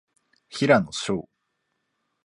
[0.49, 1.29] 平野紫耀